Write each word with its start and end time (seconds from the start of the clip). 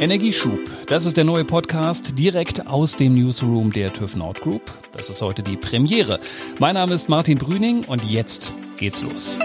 Energieschub, 0.00 0.58
das 0.88 1.06
ist 1.06 1.16
der 1.16 1.24
neue 1.24 1.44
Podcast 1.44 2.18
direkt 2.18 2.66
aus 2.66 2.96
dem 2.96 3.14
Newsroom 3.14 3.70
der 3.72 3.92
TÜV 3.92 4.16
Nord 4.16 4.40
Group. 4.40 4.72
Das 4.96 5.08
ist 5.08 5.22
heute 5.22 5.42
die 5.42 5.56
Premiere. 5.56 6.18
Mein 6.58 6.74
Name 6.74 6.94
ist 6.94 7.08
Martin 7.08 7.38
Brüning 7.38 7.84
und 7.84 8.02
jetzt 8.02 8.52
geht's 8.78 9.00
los. 9.02 9.38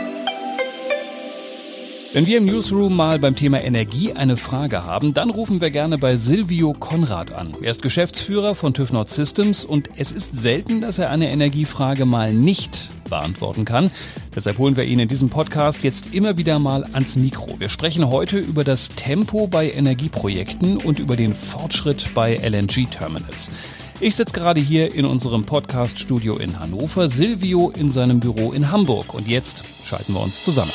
Wenn 2.18 2.26
wir 2.26 2.40
im 2.40 2.48
Newsroom 2.48 2.96
mal 2.96 3.20
beim 3.20 3.36
Thema 3.36 3.62
Energie 3.62 4.12
eine 4.12 4.38
Frage 4.38 4.84
haben, 4.84 5.14
dann 5.14 5.30
rufen 5.30 5.62
wir 5.62 5.70
gerne 5.70 6.00
bei 6.00 6.16
Silvio 6.16 6.74
Konrad 6.74 7.32
an. 7.32 7.56
Er 7.62 7.70
ist 7.70 7.84
Geschäftsführer 7.84 8.56
von 8.56 8.74
TÜV 8.74 8.92
Nord 8.92 9.08
Systems 9.08 9.64
und 9.64 9.92
es 9.98 10.12
ist 10.12 10.36
selten, 10.36 10.82
dass 10.82 10.98
er 10.98 11.12
eine 11.12 11.30
Energiefrage 11.30 12.06
mal 12.06 12.34
nicht 12.34 12.90
beantworten 13.08 13.66
kann. 13.66 13.92
Deshalb 14.36 14.58
holen 14.58 14.76
wir 14.76 14.86
ihn 14.86 14.98
in 14.98 15.08
diesem 15.08 15.30
Podcast 15.30 15.84
jetzt 15.84 16.16
immer 16.16 16.38
wieder 16.38 16.58
mal 16.58 16.86
ans 16.92 17.18
Mikro. 17.18 17.60
Wir 17.60 17.70
sprechen 17.70 18.10
heute 18.10 18.40
über 18.40 18.64
das 18.64 18.90
Tempo 18.96 19.46
bei 19.46 19.70
Energieprojekten 19.70 20.78
und 20.78 20.98
über 20.98 21.18
den 21.18 21.36
Fortschritt 21.36 22.16
bei 22.16 22.36
LNG-Terminals. 22.38 23.52
Ich 24.00 24.16
sitze 24.16 24.34
gerade 24.34 24.60
hier 24.60 24.92
in 24.92 25.06
unserem 25.06 25.44
Podcast-Studio 25.44 26.38
in 26.38 26.60
Hannover, 26.60 27.10
Silvio 27.10 27.70
in 27.70 27.92
seinem 27.92 28.20
Büro 28.20 28.54
in 28.54 28.72
Hamburg 28.72 29.14
und 29.14 29.28
jetzt 29.28 29.64
schalten 29.86 30.16
wir 30.16 30.22
uns 30.22 30.44
zusammen. 30.44 30.72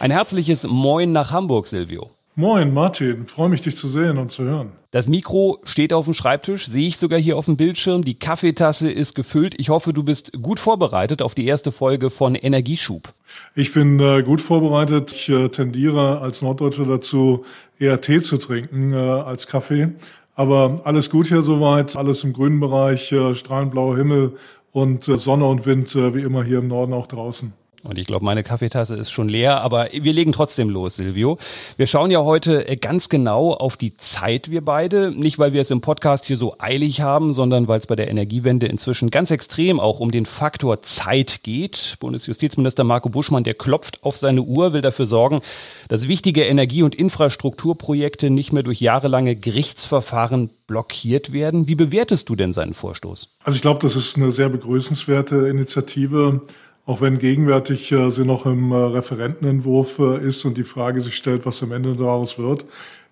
Ein 0.00 0.12
herzliches 0.12 0.64
Moin 0.64 1.10
nach 1.10 1.32
Hamburg, 1.32 1.66
Silvio. 1.66 2.08
Moin, 2.36 2.72
Martin. 2.72 3.26
Freue 3.26 3.48
mich, 3.48 3.62
dich 3.62 3.76
zu 3.76 3.88
sehen 3.88 4.16
und 4.16 4.30
zu 4.30 4.44
hören. 4.44 4.70
Das 4.92 5.08
Mikro 5.08 5.58
steht 5.64 5.92
auf 5.92 6.04
dem 6.04 6.14
Schreibtisch, 6.14 6.68
sehe 6.68 6.86
ich 6.86 6.98
sogar 6.98 7.18
hier 7.18 7.36
auf 7.36 7.46
dem 7.46 7.56
Bildschirm. 7.56 8.04
Die 8.04 8.16
Kaffeetasse 8.16 8.92
ist 8.92 9.16
gefüllt. 9.16 9.56
Ich 9.58 9.70
hoffe, 9.70 9.92
du 9.92 10.04
bist 10.04 10.40
gut 10.40 10.60
vorbereitet 10.60 11.20
auf 11.20 11.34
die 11.34 11.46
erste 11.46 11.72
Folge 11.72 12.10
von 12.10 12.36
Energieschub. 12.36 13.12
Ich 13.56 13.72
bin 13.72 13.98
äh, 13.98 14.22
gut 14.22 14.40
vorbereitet. 14.40 15.10
Ich 15.10 15.28
äh, 15.30 15.48
tendiere 15.48 16.20
als 16.20 16.42
Norddeutscher 16.42 16.84
dazu, 16.84 17.44
eher 17.80 18.00
Tee 18.00 18.20
zu 18.20 18.38
trinken 18.38 18.92
äh, 18.92 18.96
als 18.96 19.48
Kaffee. 19.48 19.88
Aber 20.36 20.82
alles 20.84 21.10
gut 21.10 21.26
hier 21.26 21.42
soweit, 21.42 21.96
alles 21.96 22.22
im 22.22 22.34
grünen 22.34 22.60
Bereich, 22.60 23.10
äh, 23.10 23.34
strahlend 23.34 23.72
blauer 23.72 23.96
Himmel 23.96 24.36
und 24.70 25.08
äh, 25.08 25.18
Sonne 25.18 25.46
und 25.46 25.66
Wind, 25.66 25.92
äh, 25.96 26.14
wie 26.14 26.22
immer 26.22 26.44
hier 26.44 26.58
im 26.58 26.68
Norden 26.68 26.92
auch 26.92 27.08
draußen. 27.08 27.52
Und 27.88 27.98
ich 27.98 28.06
glaube, 28.06 28.22
meine 28.22 28.42
Kaffeetasse 28.42 28.96
ist 28.96 29.10
schon 29.10 29.30
leer, 29.30 29.62
aber 29.62 29.88
wir 29.90 30.12
legen 30.12 30.32
trotzdem 30.32 30.68
los, 30.68 30.96
Silvio. 30.96 31.38
Wir 31.78 31.86
schauen 31.86 32.10
ja 32.10 32.20
heute 32.20 32.68
äh, 32.68 32.76
ganz 32.76 33.08
genau 33.08 33.54
auf 33.54 33.78
die 33.78 33.96
Zeit, 33.96 34.50
wir 34.50 34.62
beide. 34.62 35.10
Nicht, 35.10 35.38
weil 35.38 35.54
wir 35.54 35.62
es 35.62 35.70
im 35.70 35.80
Podcast 35.80 36.26
hier 36.26 36.36
so 36.36 36.54
eilig 36.58 37.00
haben, 37.00 37.32
sondern 37.32 37.66
weil 37.66 37.78
es 37.78 37.86
bei 37.86 37.96
der 37.96 38.08
Energiewende 38.08 38.66
inzwischen 38.66 39.08
ganz 39.10 39.30
extrem 39.30 39.80
auch 39.80 40.00
um 40.00 40.10
den 40.10 40.26
Faktor 40.26 40.82
Zeit 40.82 41.42
geht. 41.44 41.96
Bundesjustizminister 41.98 42.84
Marco 42.84 43.08
Buschmann, 43.08 43.42
der 43.42 43.54
klopft 43.54 44.04
auf 44.04 44.18
seine 44.18 44.42
Uhr, 44.42 44.74
will 44.74 44.82
dafür 44.82 45.06
sorgen, 45.06 45.40
dass 45.88 46.08
wichtige 46.08 46.44
Energie- 46.44 46.82
und 46.82 46.94
Infrastrukturprojekte 46.94 48.28
nicht 48.28 48.52
mehr 48.52 48.64
durch 48.64 48.82
jahrelange 48.82 49.34
Gerichtsverfahren 49.34 50.50
blockiert 50.66 51.32
werden. 51.32 51.68
Wie 51.68 51.74
bewertest 51.74 52.28
du 52.28 52.36
denn 52.36 52.52
seinen 52.52 52.74
Vorstoß? 52.74 53.30
Also 53.44 53.56
ich 53.56 53.62
glaube, 53.62 53.80
das 53.80 53.96
ist 53.96 54.16
eine 54.16 54.30
sehr 54.30 54.50
begrüßenswerte 54.50 55.48
Initiative 55.48 56.42
auch 56.88 57.02
wenn 57.02 57.18
gegenwärtig 57.18 57.92
äh, 57.92 58.10
sie 58.10 58.24
noch 58.24 58.46
im 58.46 58.72
äh, 58.72 58.74
Referentenentwurf 58.74 59.98
äh, 59.98 60.26
ist 60.26 60.46
und 60.46 60.56
die 60.56 60.64
Frage 60.64 61.02
sich 61.02 61.16
stellt, 61.16 61.44
was 61.44 61.62
am 61.62 61.70
Ende 61.70 61.94
daraus 61.94 62.38
wird. 62.38 62.64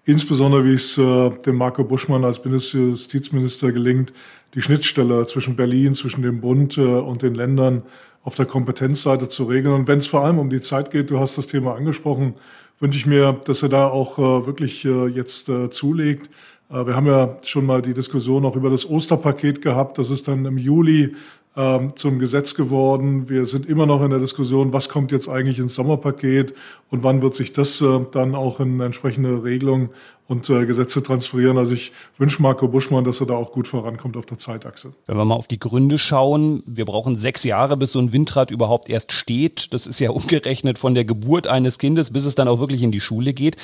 Insbesondere, 0.07 0.65
wie 0.65 0.73
es 0.73 0.97
äh, 0.97 1.31
dem 1.45 1.57
Marco 1.57 1.85
Buschmann 1.85 2.25
als 2.25 2.41
Bundesjustizminister 2.41 3.73
gelingt, 3.73 4.15
die 4.55 4.63
Schnittstelle 4.63 5.27
zwischen 5.27 5.57
Berlin, 5.57 5.93
zwischen 5.93 6.23
dem 6.23 6.41
Bund 6.41 6.79
äh, 6.79 6.81
und 6.81 7.21
den 7.21 7.35
Ländern 7.35 7.83
auf 8.23 8.35
der 8.35 8.47
Kompetenzseite 8.47 9.29
zu 9.29 9.45
regeln. 9.45 9.75
Und 9.75 9.89
wenn 9.89 9.99
es 9.99 10.07
vor 10.07 10.25
allem 10.25 10.39
um 10.39 10.49
die 10.49 10.63
Zeit 10.63 10.91
geht, 10.91 11.11
du 11.11 11.19
hast 11.19 11.37
das 11.37 11.47
Thema 11.47 11.75
angesprochen, 11.75 12.33
wünsche 12.81 12.99
ich 12.99 13.05
mir, 13.05 13.39
dass 13.45 13.63
er 13.63 13.69
da 13.69 13.89
auch 13.89 14.19
äh, 14.19 14.47
wirklich 14.47 14.85
jetzt 14.85 15.51
zulegt. 15.71 16.31
Wir 16.69 16.97
haben 16.97 17.06
ja 17.06 17.37
schon 17.45 17.65
mal 17.65 17.81
die 17.81 17.95
Diskussion 17.95 18.45
auch 18.45 18.56
über 18.56 18.71
das 18.71 18.91
Osterpaket 18.91 19.62
gehabt. 19.62 19.99
Das 19.99 20.11
ist 20.11 20.27
dann 20.27 20.45
im 20.45 20.59
Juli 20.59 21.15
ähm, 21.56 21.97
zum 21.97 22.19
Gesetz 22.19 22.55
geworden. 22.55 23.28
Wir 23.28 23.47
sind 23.47 23.67
immer 23.67 23.87
noch 23.87 24.03
in 24.03 24.11
der 24.11 24.19
Diskussion, 24.19 24.72
was 24.72 24.89
kommt 24.89 25.11
jetzt 25.11 25.28
eigentlich 25.28 25.59
ins 25.59 25.75
Sommerpaket 25.75 26.55
und 26.91 27.03
wann 27.03 27.22
wird 27.22 27.34
sich 27.34 27.53
das 27.53 27.81
äh, 27.81 28.00
dann 28.12 28.34
auch 28.34 28.61
in 28.61 28.81
entsprechende 28.81 29.43
Regelungen 29.43 29.91
und 30.28 30.50
äh, 30.50 30.67
Gesetze 30.67 31.03
transferieren. 31.03 31.56
Also 31.56 31.72
ich 31.72 31.93
wünsche 32.19 32.43
Marco 32.43 32.69
Buschmann, 32.69 33.05
dass 33.05 33.21
er 33.21 33.27
da 33.27 33.34
auch 33.34 33.53
gut 33.53 33.69
vorankommt 33.69 34.17
auf 34.17 34.27
der 34.27 34.39
Zeitachse. 34.39 34.93
Wenn 35.06 35.17
wir 35.17 35.25
mal 35.25 35.34
auf 35.34 35.49
die 35.49 35.59
Gründe 35.59 35.99
schauen, 35.99 36.62
wir 36.67 36.84
brauchen 36.84 37.17
sechs 37.17 37.44
Jahre, 37.44 37.77
bis 37.77 37.93
so 37.93 38.00
ein 38.00 38.12
Windrad 38.12 38.50
überhaupt 38.50 38.88
erst 38.91 39.12
steht. 39.12 39.73
Das 39.73 39.87
ist 39.87 39.99
ja 39.99 40.11
umgerechnet 40.11 40.78
von 40.78 40.94
der 40.94 41.05
Geburt 41.05 41.47
eines 41.47 41.78
Kindes, 41.78 42.12
bis 42.12 42.25
es 42.25 42.34
dann 42.34 42.49
auch 42.49 42.61
wirklich 42.61 42.83
in 42.83 42.93
die 42.93 43.00
Schule 43.00 43.33
geht. 43.33 43.56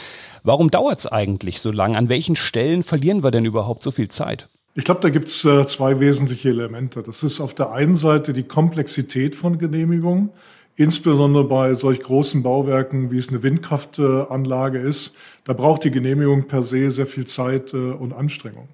Warum 0.45 0.71
dauert 0.71 1.01
es 1.01 1.07
eigentlich 1.07 1.61
so 1.61 1.71
lang? 1.71 1.95
An 1.97 2.09
welchen 2.09 2.37
Stellen 2.37 2.83
verlieren 2.83 3.23
wir 3.23 3.31
denn 3.31 3.45
überhaupt 3.45 3.83
so 3.83 3.91
viel 3.91 4.09
Zeit? 4.09 4.49
Ich 4.75 4.85
glaube, 4.87 5.01
da 5.01 5.11
gibt 5.11 5.29
es 5.29 5.45
äh, 5.45 5.67
zwei 5.67 6.01
wesentliche 6.01 6.49
Elemente. 6.49 7.03
Das 7.03 7.23
ist 7.23 7.41
auf 7.41 7.55
der 7.55 7.73
einen 7.73 7.95
Seite 7.95 8.33
die 8.33 8.45
Komplexität 8.45 9.37
von 9.37 9.59
Genehmigungen, 9.59 10.31
insbesondere 10.77 11.45
bei 11.45 11.75
solch 11.75 12.01
großen 12.01 12.43
Bauwerken, 12.43 13.11
wie 13.11 13.19
es 13.19 13.29
eine 13.29 13.43
Windkraftanlage 13.43 14.79
ist. 14.79 15.15
Da 15.45 15.53
braucht 15.53 15.85
die 15.85 15.91
Genehmigung 15.91 16.47
per 16.47 16.63
se 16.63 16.91
sehr 16.91 17.07
viel 17.07 17.27
Zeit 17.27 17.75
äh, 17.75 17.77
und 17.77 18.15
Anstrengung. 18.15 18.69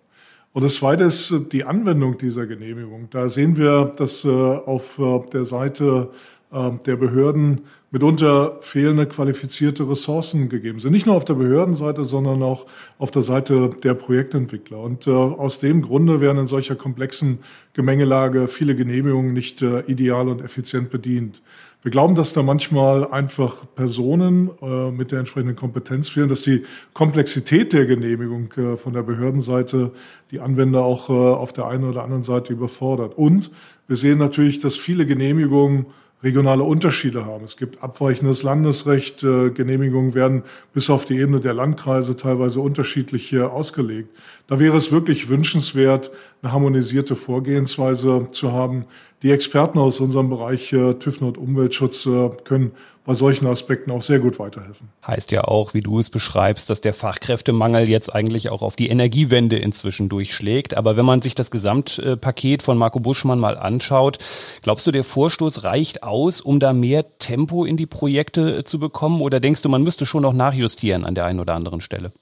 Und 0.53 0.63
das 0.63 0.77
Zweite 0.77 1.03
ist 1.03 1.33
äh, 1.33 1.41
die 1.41 1.65
Anwendung 1.65 2.17
dieser 2.17 2.47
Genehmigung. 2.47 3.09
Da 3.11 3.29
sehen 3.29 3.57
wir, 3.57 3.93
dass 3.97 4.25
äh, 4.25 4.29
auf 4.29 5.01
äh, 5.01 5.21
der 5.33 5.45
Seite 5.45 6.11
der 6.51 6.97
Behörden 6.97 7.63
mitunter 7.91 8.59
fehlende 8.61 9.07
qualifizierte 9.07 9.89
Ressourcen 9.89 10.49
gegeben 10.49 10.79
sind. 10.79 10.93
Nicht 10.93 11.07
nur 11.07 11.17
auf 11.17 11.25
der 11.25 11.35
Behördenseite, 11.35 12.05
sondern 12.05 12.43
auch 12.43 12.67
auf 12.99 13.11
der 13.11 13.23
Seite 13.23 13.71
der 13.83 13.95
Projektentwickler. 13.95 14.79
Und 14.79 15.07
äh, 15.07 15.11
aus 15.11 15.59
dem 15.59 15.81
Grunde 15.81 16.21
werden 16.21 16.39
in 16.39 16.47
solcher 16.47 16.77
komplexen 16.77 17.39
Gemengelage 17.73 18.47
viele 18.47 18.75
Genehmigungen 18.77 19.33
nicht 19.33 19.63
äh, 19.63 19.81
ideal 19.83 20.29
und 20.29 20.43
effizient 20.43 20.91
bedient. 20.91 21.43
Wir 21.81 21.93
glauben, 21.93 22.15
dass 22.15 22.33
da 22.33 22.43
manchmal 22.43 23.11
einfach 23.11 23.65
Personen 23.75 24.51
äh, 24.61 24.91
mit 24.91 25.13
der 25.13 25.21
entsprechenden 25.21 25.57
Kompetenz 25.57 26.09
fehlen, 26.09 26.29
dass 26.29 26.43
die 26.43 26.65
Komplexität 26.93 27.73
der 27.73 27.87
Genehmigung 27.87 28.53
äh, 28.57 28.77
von 28.77 28.93
der 28.93 29.03
Behördenseite 29.03 29.93
die 30.31 30.41
Anwender 30.41 30.83
auch 30.83 31.09
äh, 31.09 31.13
auf 31.13 31.53
der 31.53 31.69
einen 31.69 31.85
oder 31.85 32.03
anderen 32.03 32.25
Seite 32.25 32.53
überfordert. 32.53 33.17
Und 33.17 33.51
wir 33.87 33.97
sehen 33.97 34.19
natürlich, 34.19 34.59
dass 34.59 34.77
viele 34.77 35.07
Genehmigungen 35.07 35.87
regionale 36.23 36.65
Unterschiede 36.65 37.27
haben. 37.27 37.45
Es 37.45 37.57
gibt 37.57 37.83
abweichendes 37.83 38.43
Landesrecht, 38.43 39.23
äh, 39.23 39.51
Genehmigungen 39.51 40.15
werden 40.15 40.43
bis 40.73 40.91
auf 40.91 41.05
die 41.05 41.19
Ebene 41.19 41.41
der 41.41 41.55
Landkreise 41.55 42.17
teilweise 42.17 42.61
unterschiedlich 42.61 43.39
ausgelegt. 43.39 44.09
Da 44.47 44.59
wäre 44.59 44.77
es 44.77 44.91
wirklich 44.91 45.29
wünschenswert, 45.29 46.11
eine 46.43 46.53
harmonisierte 46.53 47.17
Vorgehensweise 47.17 48.29
zu 48.33 48.53
haben. 48.53 48.87
Die 49.23 49.33
Experten 49.33 49.79
aus 49.81 49.99
unserem 49.99 50.31
Bereich 50.31 50.73
äh, 50.73 50.95
TÜV 50.95 51.23
und 51.23 51.39
Umweltschutz 51.39 52.07
äh, 52.07 52.31
können 52.45 52.71
bei 53.05 53.15
solchen 53.15 53.47
Aspekten 53.49 53.91
auch 53.91 54.03
sehr 54.03 54.21
gut 54.21 54.39
weiterhelfen. 54.39 54.91
Heißt 55.05 55.33
ja 55.33 55.43
auch, 55.45 55.75
wie 55.75 55.81
du 55.81 55.99
es 55.99 56.09
beschreibst, 56.09 56.71
dass 56.71 56.81
der 56.81 56.95
Fachkräftemangel 56.95 57.89
jetzt 57.89 58.15
eigentlich 58.15 58.51
auch 58.51 58.63
auf 58.63 58.77
die 58.77 58.89
Energiewende 58.91 59.57
inzwischen 59.57 60.09
durchschlägt. 60.09 60.77
Aber 60.77 60.97
wenn 60.97 61.07
man 61.07 61.21
sich 61.21 61.35
das 61.35 61.51
Gesamtpaket 61.51 62.63
von 62.63 62.79
Marco 62.79 63.01
Buschmann 63.01 63.41
mal 63.41 63.57
anschaut, 63.57 64.19
glaubst 64.63 64.87
du, 64.87 64.93
der 64.93 65.05
Vorstoß 65.05 65.65
reicht 65.65 66.05
aus, 66.05 66.41
um 66.41 66.61
da 66.61 66.73
mehr 66.73 67.19
Tempo 67.19 67.65
in 67.65 67.77
die 67.77 67.87
Projekte 67.87 68.63
zu 68.63 68.79
bekommen? 68.79 69.21
Oder 69.21 69.41
denkst 69.41 69.63
du, 69.63 69.69
man 69.69 69.83
müsste 69.83 70.07
schon 70.07 70.23
noch 70.23 70.35
nachjustieren 70.35 71.05
an 71.05 71.15
der 71.17 71.25
einen 71.25 71.41
oder 71.41 71.55
anderen 71.55 71.81
Stelle? 71.81 72.13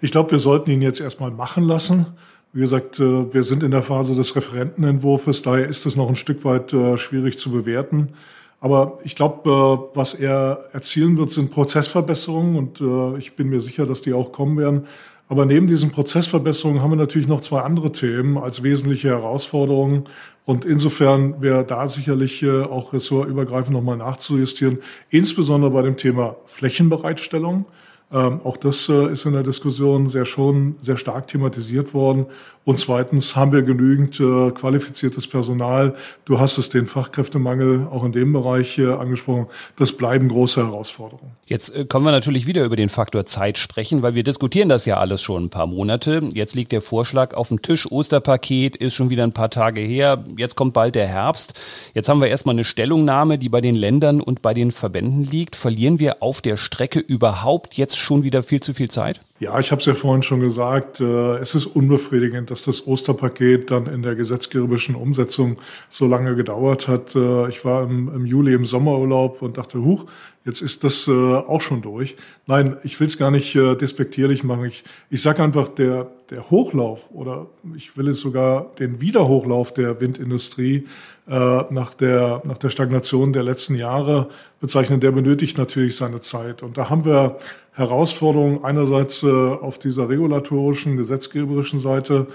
Ich 0.00 0.10
glaube, 0.12 0.32
wir 0.32 0.38
sollten 0.38 0.70
ihn 0.70 0.82
jetzt 0.82 1.00
erstmal 1.00 1.30
machen 1.30 1.64
lassen. 1.64 2.06
Wie 2.52 2.60
gesagt, 2.60 2.98
äh, 2.98 3.32
wir 3.32 3.42
sind 3.42 3.62
in 3.62 3.70
der 3.70 3.82
Phase 3.82 4.14
des 4.14 4.34
Referentenentwurfs, 4.34 5.42
daher 5.42 5.68
ist 5.68 5.84
es 5.84 5.96
noch 5.96 6.08
ein 6.08 6.16
Stück 6.16 6.44
weit 6.44 6.72
äh, 6.72 6.96
schwierig 6.96 7.38
zu 7.38 7.50
bewerten. 7.50 8.14
Aber 8.60 8.98
ich 9.04 9.14
glaube, 9.14 9.50
äh, 9.50 9.96
was 9.96 10.14
er 10.14 10.64
erzielen 10.72 11.18
wird, 11.18 11.30
sind 11.30 11.50
Prozessverbesserungen 11.50 12.56
und 12.56 13.18
ich 13.18 13.36
bin 13.36 13.50
mir 13.50 13.60
sicher, 13.60 13.86
dass 13.86 14.02
die 14.02 14.14
auch 14.14 14.32
kommen 14.32 14.56
werden. 14.56 14.86
Aber 15.28 15.44
neben 15.44 15.66
diesen 15.66 15.90
Prozessverbesserungen 15.90 16.80
haben 16.82 16.92
wir 16.92 16.96
natürlich 16.96 17.28
noch 17.28 17.42
zwei 17.42 17.60
andere 17.60 17.92
Themen 17.92 18.38
als 18.38 18.62
wesentliche 18.62 19.10
Herausforderungen. 19.10 20.04
Und 20.46 20.64
insofern 20.64 21.42
wäre 21.42 21.64
da 21.64 21.86
sicherlich 21.86 22.48
auch 22.48 22.94
ressortübergreifend 22.94 23.76
nochmal 23.76 23.98
nachzujustieren, 23.98 24.78
insbesondere 25.10 25.70
bei 25.70 25.82
dem 25.82 25.98
Thema 25.98 26.36
Flächenbereitstellung. 26.46 27.66
Ähm, 28.10 28.40
auch 28.42 28.56
das 28.56 28.88
äh, 28.88 29.12
ist 29.12 29.26
in 29.26 29.34
der 29.34 29.42
Diskussion 29.42 30.08
sehr 30.08 30.24
schon 30.24 30.76
sehr 30.80 30.96
stark 30.96 31.26
thematisiert 31.28 31.92
worden. 31.92 32.26
Und 32.68 32.78
zweitens 32.78 33.34
haben 33.34 33.52
wir 33.52 33.62
genügend 33.62 34.20
äh, 34.20 34.50
qualifiziertes 34.50 35.26
Personal. 35.26 35.94
Du 36.26 36.38
hast 36.38 36.58
es 36.58 36.68
den 36.68 36.84
Fachkräftemangel 36.84 37.86
auch 37.90 38.04
in 38.04 38.12
dem 38.12 38.34
Bereich 38.34 38.78
äh, 38.78 38.92
angesprochen. 38.92 39.46
Das 39.76 39.92
bleiben 39.92 40.28
große 40.28 40.62
Herausforderungen. 40.62 41.32
Jetzt 41.46 41.74
äh, 41.74 41.86
können 41.86 42.04
wir 42.04 42.10
natürlich 42.10 42.46
wieder 42.46 42.64
über 42.64 42.76
den 42.76 42.90
Faktor 42.90 43.24
Zeit 43.24 43.56
sprechen, 43.56 44.02
weil 44.02 44.14
wir 44.14 44.22
diskutieren 44.22 44.68
das 44.68 44.84
ja 44.84 44.98
alles 44.98 45.22
schon 45.22 45.44
ein 45.44 45.50
paar 45.50 45.66
Monate. 45.66 46.20
Jetzt 46.34 46.54
liegt 46.54 46.72
der 46.72 46.82
Vorschlag 46.82 47.32
auf 47.32 47.48
dem 47.48 47.62
Tisch. 47.62 47.90
Osterpaket 47.90 48.76
ist 48.76 48.92
schon 48.92 49.08
wieder 49.08 49.22
ein 49.22 49.32
paar 49.32 49.48
Tage 49.48 49.80
her. 49.80 50.22
Jetzt 50.36 50.54
kommt 50.54 50.74
bald 50.74 50.94
der 50.94 51.08
Herbst. 51.08 51.58
Jetzt 51.94 52.10
haben 52.10 52.20
wir 52.20 52.28
erstmal 52.28 52.54
eine 52.54 52.64
Stellungnahme, 52.64 53.38
die 53.38 53.48
bei 53.48 53.62
den 53.62 53.76
Ländern 53.76 54.20
und 54.20 54.42
bei 54.42 54.52
den 54.52 54.72
Verbänden 54.72 55.24
liegt. 55.24 55.56
Verlieren 55.56 56.00
wir 56.00 56.22
auf 56.22 56.42
der 56.42 56.58
Strecke 56.58 56.98
überhaupt 56.98 57.76
jetzt 57.76 57.96
schon 57.98 58.22
wieder 58.22 58.42
viel 58.42 58.60
zu 58.60 58.74
viel 58.74 58.90
Zeit? 58.90 59.20
Ja, 59.40 59.56
ich 59.60 59.70
habe 59.70 59.78
es 59.78 59.86
ja 59.86 59.94
vorhin 59.94 60.24
schon 60.24 60.40
gesagt, 60.40 61.00
äh, 61.00 61.36
es 61.36 61.54
ist 61.54 61.66
unbefriedigend, 61.66 62.50
dass 62.50 62.62
das 62.64 62.88
Osterpaket 62.88 63.70
dann 63.70 63.86
in 63.86 64.02
der 64.02 64.16
gesetzgeberischen 64.16 64.96
Umsetzung 64.96 65.60
so 65.88 66.08
lange 66.08 66.34
gedauert 66.34 66.88
hat. 66.88 67.14
Äh, 67.14 67.48
ich 67.48 67.64
war 67.64 67.84
im, 67.84 68.12
im 68.12 68.26
Juli 68.26 68.52
im 68.52 68.64
Sommerurlaub 68.64 69.40
und 69.40 69.56
dachte, 69.56 69.80
huch, 69.84 70.06
jetzt 70.44 70.60
ist 70.60 70.82
das 70.82 71.06
äh, 71.06 71.12
auch 71.12 71.60
schon 71.60 71.82
durch. 71.82 72.16
Nein, 72.46 72.78
ich 72.82 72.98
will 72.98 73.06
es 73.06 73.16
gar 73.16 73.30
nicht 73.30 73.54
äh, 73.54 73.76
despektierlich 73.76 74.42
machen. 74.42 74.64
Ich, 74.64 74.82
ich 75.08 75.22
sage 75.22 75.40
einfach, 75.40 75.68
der, 75.68 76.10
der 76.30 76.50
Hochlauf 76.50 77.08
oder 77.12 77.46
ich 77.76 77.96
will 77.96 78.08
es 78.08 78.20
sogar 78.20 78.72
den 78.80 79.00
Wiederhochlauf 79.00 79.72
der 79.72 80.00
Windindustrie 80.00 80.88
äh, 81.28 81.62
nach, 81.70 81.94
der, 81.94 82.42
nach 82.44 82.58
der 82.58 82.70
Stagnation 82.70 83.32
der 83.32 83.44
letzten 83.44 83.76
Jahre 83.76 84.30
bezeichnen, 84.60 84.98
der 84.98 85.12
benötigt 85.12 85.58
natürlich 85.58 85.94
seine 85.94 86.20
Zeit. 86.20 86.62
Und 86.62 86.76
da 86.76 86.90
haben 86.90 87.04
wir 87.04 87.38
Herausforderungen 87.78 88.64
einerseits 88.64 89.22
äh, 89.22 89.27
auf 89.32 89.78
dieser 89.78 90.08
regulatorischen, 90.08 90.96
gesetzgeberischen 90.96 91.78
Seite, 91.78 92.28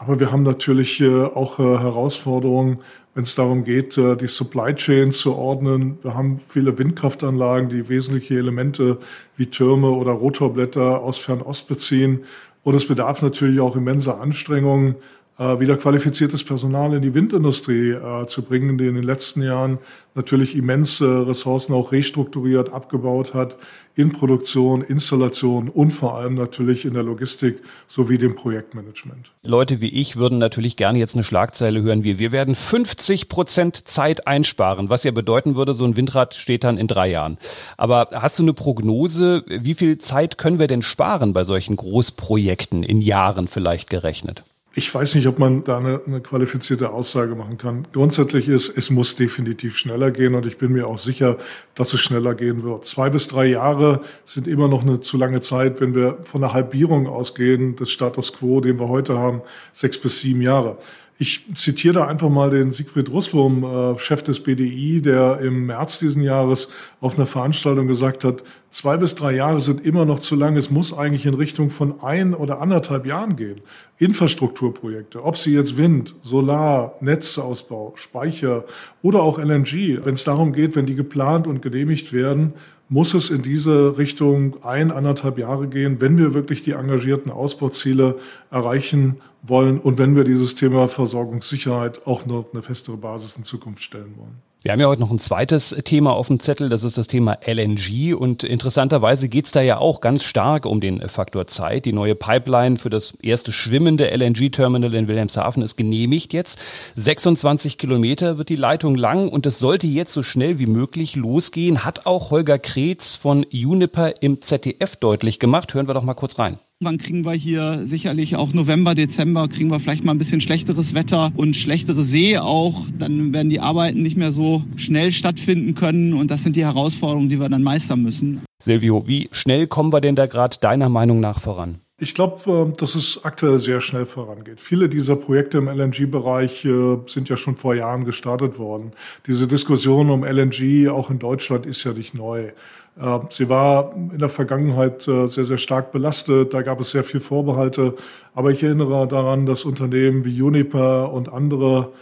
aber 0.00 0.18
wir 0.18 0.32
haben 0.32 0.44
natürlich 0.44 1.04
auch 1.04 1.58
äh, 1.58 1.62
Herausforderungen, 1.62 2.78
wenn 3.14 3.24
es 3.24 3.34
darum 3.34 3.64
geht, 3.64 3.98
äh, 3.98 4.16
die 4.16 4.28
Supply 4.28 4.74
Chain 4.74 5.12
zu 5.12 5.34
ordnen. 5.34 5.98
Wir 6.02 6.14
haben 6.14 6.38
viele 6.38 6.78
Windkraftanlagen, 6.78 7.68
die 7.68 7.86
wesentliche 7.90 8.38
Elemente 8.38 8.96
wie 9.36 9.44
Türme 9.44 9.90
oder 9.90 10.12
Rotorblätter 10.12 11.00
aus 11.02 11.18
Fernost 11.18 11.68
beziehen. 11.68 12.24
Und 12.62 12.76
es 12.76 12.88
bedarf 12.88 13.20
natürlich 13.20 13.60
auch 13.60 13.76
immenser 13.76 14.20
Anstrengungen, 14.22 14.94
wieder 15.40 15.76
qualifiziertes 15.76 16.44
Personal 16.44 16.92
in 16.92 17.02
die 17.02 17.14
Windindustrie 17.14 17.92
äh, 17.92 18.26
zu 18.26 18.42
bringen, 18.42 18.76
die 18.76 18.86
in 18.86 18.94
den 18.94 19.04
letzten 19.04 19.42
Jahren 19.42 19.78
natürlich 20.14 20.54
immense 20.54 21.26
Ressourcen 21.26 21.72
auch 21.72 21.92
restrukturiert, 21.92 22.72
abgebaut 22.72 23.32
hat 23.32 23.56
in 23.94 24.12
Produktion, 24.12 24.82
Installation 24.82 25.68
und 25.68 25.90
vor 25.90 26.16
allem 26.16 26.34
natürlich 26.34 26.84
in 26.84 26.94
der 26.94 27.02
Logistik 27.02 27.62
sowie 27.86 28.18
dem 28.18 28.34
Projektmanagement. 28.34 29.32
Leute 29.42 29.80
wie 29.80 29.88
ich 29.88 30.16
würden 30.16 30.38
natürlich 30.38 30.76
gerne 30.76 30.98
jetzt 30.98 31.14
eine 31.14 31.24
Schlagzeile 31.24 31.82
hören 31.82 32.04
wie 32.04 32.18
wir 32.18 32.32
werden 32.32 32.54
50 32.54 33.28
Prozent 33.28 33.88
Zeit 33.88 34.26
einsparen, 34.26 34.90
was 34.90 35.04
ja 35.04 35.10
bedeuten 35.10 35.56
würde, 35.56 35.74
so 35.74 35.84
ein 35.84 35.96
Windrad 35.96 36.34
steht 36.34 36.64
dann 36.64 36.76
in 36.76 36.86
drei 36.86 37.08
Jahren. 37.08 37.38
Aber 37.76 38.08
hast 38.12 38.38
du 38.38 38.42
eine 38.42 38.52
Prognose, 38.52 39.44
wie 39.48 39.74
viel 39.74 39.98
Zeit 39.98 40.38
können 40.38 40.58
wir 40.58 40.66
denn 40.66 40.82
sparen 40.82 41.32
bei 41.32 41.44
solchen 41.44 41.76
Großprojekten 41.76 42.82
in 42.82 43.00
Jahren 43.00 43.48
vielleicht 43.48 43.90
gerechnet? 43.90 44.44
Ich 44.72 44.94
weiß 44.94 45.16
nicht, 45.16 45.26
ob 45.26 45.40
man 45.40 45.64
da 45.64 45.78
eine, 45.78 46.00
eine, 46.06 46.20
qualifizierte 46.20 46.90
Aussage 46.90 47.34
machen 47.34 47.58
kann. 47.58 47.88
Grundsätzlich 47.92 48.48
ist, 48.48 48.68
es 48.68 48.88
muss 48.88 49.16
definitiv 49.16 49.76
schneller 49.76 50.12
gehen 50.12 50.36
und 50.36 50.46
ich 50.46 50.58
bin 50.58 50.70
mir 50.70 50.86
auch 50.86 50.98
sicher, 50.98 51.38
dass 51.74 51.92
es 51.92 52.00
schneller 52.00 52.36
gehen 52.36 52.62
wird. 52.62 52.86
Zwei 52.86 53.10
bis 53.10 53.26
drei 53.26 53.46
Jahre 53.46 54.02
sind 54.24 54.46
immer 54.46 54.68
noch 54.68 54.82
eine 54.82 55.00
zu 55.00 55.16
lange 55.16 55.40
Zeit, 55.40 55.80
wenn 55.80 55.96
wir 55.96 56.18
von 56.22 56.40
der 56.40 56.52
Halbierung 56.52 57.08
ausgehen 57.08 57.74
des 57.74 57.90
Status 57.90 58.32
quo, 58.32 58.60
den 58.60 58.78
wir 58.78 58.88
heute 58.88 59.18
haben, 59.18 59.42
sechs 59.72 59.98
bis 59.98 60.20
sieben 60.20 60.40
Jahre. 60.40 60.78
Ich 61.22 61.44
zitiere 61.54 61.92
da 61.92 62.06
einfach 62.06 62.30
mal 62.30 62.48
den 62.48 62.70
Siegfried 62.70 63.10
Russwurm, 63.10 63.62
äh, 63.62 63.98
Chef 63.98 64.22
des 64.22 64.42
BDI, 64.42 65.02
der 65.02 65.40
im 65.40 65.66
März 65.66 65.98
diesen 65.98 66.22
Jahres 66.22 66.70
auf 67.02 67.16
einer 67.16 67.26
Veranstaltung 67.26 67.86
gesagt 67.88 68.24
hat, 68.24 68.42
zwei 68.70 68.96
bis 68.96 69.16
drei 69.16 69.32
Jahre 69.32 69.60
sind 69.60 69.84
immer 69.84 70.06
noch 70.06 70.20
zu 70.20 70.34
lang. 70.34 70.56
Es 70.56 70.70
muss 70.70 70.96
eigentlich 70.96 71.26
in 71.26 71.34
Richtung 71.34 71.68
von 71.68 72.02
ein 72.02 72.32
oder 72.32 72.62
anderthalb 72.62 73.04
Jahren 73.04 73.36
gehen. 73.36 73.60
Infrastrukturprojekte, 73.98 75.22
ob 75.22 75.36
sie 75.36 75.52
jetzt 75.52 75.76
Wind, 75.76 76.14
Solar, 76.22 76.94
Netzausbau, 77.02 77.92
Speicher 77.96 78.64
oder 79.02 79.22
auch 79.22 79.38
LNG, 79.38 80.02
wenn 80.02 80.14
es 80.14 80.24
darum 80.24 80.54
geht, 80.54 80.74
wenn 80.74 80.86
die 80.86 80.94
geplant 80.94 81.46
und 81.46 81.60
genehmigt 81.60 82.14
werden, 82.14 82.54
muss 82.90 83.14
es 83.14 83.30
in 83.30 83.42
diese 83.42 83.96
Richtung 83.98 84.64
ein, 84.64 84.90
anderthalb 84.90 85.38
Jahre 85.38 85.68
gehen, 85.68 86.00
wenn 86.00 86.18
wir 86.18 86.34
wirklich 86.34 86.64
die 86.64 86.72
engagierten 86.72 87.30
Ausbauziele 87.30 88.18
erreichen 88.50 89.20
wollen 89.42 89.78
und 89.78 89.96
wenn 89.96 90.16
wir 90.16 90.24
dieses 90.24 90.56
Thema 90.56 90.88
Versorgungssicherheit 90.88 92.06
auch 92.06 92.26
noch 92.26 92.52
eine 92.52 92.62
festere 92.62 92.96
Basis 92.96 93.36
in 93.36 93.44
Zukunft 93.44 93.84
stellen 93.84 94.14
wollen. 94.16 94.49
Wir 94.62 94.72
haben 94.72 94.80
ja 94.80 94.88
heute 94.88 95.00
noch 95.00 95.10
ein 95.10 95.18
zweites 95.18 95.74
Thema 95.84 96.12
auf 96.12 96.26
dem 96.26 96.38
Zettel, 96.38 96.68
das 96.68 96.84
ist 96.84 96.98
das 96.98 97.06
Thema 97.06 97.38
LNG. 97.46 98.14
Und 98.14 98.44
interessanterweise 98.44 99.30
geht's 99.30 99.52
da 99.52 99.62
ja 99.62 99.78
auch 99.78 100.02
ganz 100.02 100.22
stark 100.22 100.66
um 100.66 100.82
den 100.82 101.08
Faktor 101.08 101.46
Zeit. 101.46 101.86
Die 101.86 101.94
neue 101.94 102.14
Pipeline 102.14 102.76
für 102.76 102.90
das 102.90 103.14
erste 103.22 103.52
schwimmende 103.52 104.14
LNG-Terminal 104.14 104.92
in 104.92 105.08
Wilhelmshaven 105.08 105.62
ist 105.62 105.78
genehmigt 105.78 106.34
jetzt. 106.34 106.58
26 106.96 107.78
Kilometer 107.78 108.36
wird 108.36 108.50
die 108.50 108.56
Leitung 108.56 108.96
lang 108.96 109.30
und 109.30 109.46
es 109.46 109.58
sollte 109.58 109.86
jetzt 109.86 110.12
so 110.12 110.22
schnell 110.22 110.58
wie 110.58 110.66
möglich 110.66 111.16
losgehen, 111.16 111.82
hat 111.86 112.04
auch 112.04 112.30
Holger 112.30 112.58
Kretz 112.58 113.16
von 113.16 113.46
Juniper 113.48 114.12
im 114.20 114.42
ZDF 114.42 114.96
deutlich 114.96 115.38
gemacht. 115.38 115.72
Hören 115.72 115.88
wir 115.88 115.94
doch 115.94 116.04
mal 116.04 116.12
kurz 116.12 116.38
rein. 116.38 116.58
Wann 116.82 116.96
kriegen 116.96 117.26
wir 117.26 117.32
hier 117.32 117.82
sicherlich 117.84 118.36
auch 118.36 118.54
November, 118.54 118.94
Dezember, 118.94 119.48
kriegen 119.48 119.70
wir 119.70 119.80
vielleicht 119.80 120.02
mal 120.02 120.12
ein 120.12 120.18
bisschen 120.18 120.40
schlechteres 120.40 120.94
Wetter 120.94 121.30
und 121.36 121.54
schlechtere 121.54 122.04
See 122.04 122.38
auch. 122.38 122.86
Dann 122.98 123.34
werden 123.34 123.50
die 123.50 123.60
Arbeiten 123.60 124.00
nicht 124.00 124.16
mehr 124.16 124.32
so 124.32 124.64
schnell 124.76 125.12
stattfinden 125.12 125.74
können 125.74 126.14
und 126.14 126.30
das 126.30 126.42
sind 126.42 126.56
die 126.56 126.64
Herausforderungen, 126.64 127.28
die 127.28 127.38
wir 127.38 127.50
dann 127.50 127.62
meistern 127.62 128.00
müssen. 128.00 128.40
Silvio, 128.62 129.06
wie 129.06 129.28
schnell 129.30 129.66
kommen 129.66 129.92
wir 129.92 130.00
denn 130.00 130.16
da 130.16 130.24
gerade 130.24 130.56
deiner 130.58 130.88
Meinung 130.88 131.20
nach 131.20 131.38
voran? 131.38 131.80
Ich 132.02 132.14
glaube, 132.14 132.70
äh, 132.72 132.76
dass 132.78 132.94
es 132.94 133.24
aktuell 133.24 133.58
sehr 133.58 133.82
schnell 133.82 134.06
vorangeht. 134.06 134.60
Viele 134.60 134.88
dieser 134.88 135.16
Projekte 135.16 135.58
im 135.58 135.68
LNG-Bereich 135.68 136.64
äh, 136.64 136.96
sind 137.06 137.28
ja 137.28 137.36
schon 137.36 137.56
vor 137.56 137.74
Jahren 137.74 138.06
gestartet 138.06 138.58
worden. 138.58 138.92
Diese 139.26 139.46
Diskussion 139.46 140.08
um 140.08 140.24
LNG 140.24 140.88
auch 140.88 141.10
in 141.10 141.18
Deutschland 141.18 141.66
ist 141.66 141.84
ja 141.84 141.92
nicht 141.92 142.14
neu. 142.14 142.52
Äh, 142.98 143.18
sie 143.28 143.50
war 143.50 143.92
in 143.94 144.18
der 144.18 144.30
Vergangenheit 144.30 145.02
sehr, 145.02 145.28
sehr 145.28 145.58
stark 145.58 145.92
belastet. 145.92 146.54
Da 146.54 146.62
gab 146.62 146.80
es 146.80 146.90
sehr 146.90 147.04
viel 147.04 147.20
Vorbehalte. 147.20 147.94
Aber 148.34 148.50
ich 148.50 148.62
erinnere 148.62 149.06
daran, 149.06 149.44
dass 149.44 149.66
Unternehmen 149.66 150.24
wie 150.24 150.40
Uniper 150.40 151.12
und 151.12 151.30
andere 151.30 151.92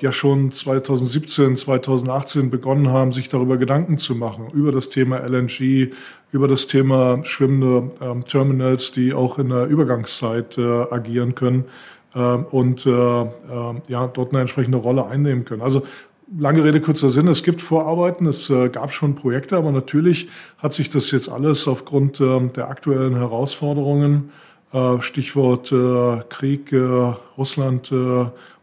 ja 0.00 0.10
schon 0.10 0.50
2017, 0.50 1.56
2018 1.56 2.50
begonnen 2.50 2.88
haben, 2.88 3.12
sich 3.12 3.28
darüber 3.28 3.56
Gedanken 3.56 3.98
zu 3.98 4.16
machen, 4.16 4.48
über 4.52 4.72
das 4.72 4.90
Thema 4.90 5.18
LNG, 5.18 5.92
über 6.32 6.48
das 6.48 6.66
Thema 6.66 7.20
schwimmende 7.24 7.88
ähm, 8.00 8.24
Terminals, 8.24 8.90
die 8.90 9.14
auch 9.14 9.38
in 9.38 9.50
der 9.50 9.66
Übergangszeit 9.66 10.58
äh, 10.58 10.62
agieren 10.90 11.36
können 11.36 11.66
ähm, 12.14 12.46
und 12.50 12.86
äh, 12.86 12.90
äh, 12.90 13.26
ja, 13.88 14.06
dort 14.08 14.32
eine 14.32 14.40
entsprechende 14.40 14.78
Rolle 14.78 15.06
einnehmen 15.06 15.44
können. 15.44 15.62
Also 15.62 15.82
lange 16.38 16.64
Rede, 16.64 16.80
kurzer 16.80 17.10
Sinn, 17.10 17.28
es 17.28 17.42
gibt 17.42 17.60
Vorarbeiten, 17.60 18.26
es 18.26 18.50
äh, 18.50 18.68
gab 18.68 18.92
schon 18.92 19.14
Projekte, 19.14 19.56
aber 19.56 19.72
natürlich 19.72 20.28
hat 20.58 20.72
sich 20.72 20.90
das 20.90 21.10
jetzt 21.10 21.28
alles 21.28 21.66
aufgrund 21.68 22.20
äh, 22.20 22.40
der 22.48 22.68
aktuellen 22.68 23.16
Herausforderungen 23.16 24.30
äh, 24.72 25.00
Stichwort 25.00 25.72
äh, 25.72 26.22
Krieg, 26.28 26.72
Russland 27.36 27.92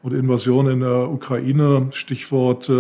und 0.08 0.14
Invasion 0.14 0.68
in 0.70 0.80
der 0.80 1.10
Ukraine, 1.10 1.88
Stichwort 1.92 2.72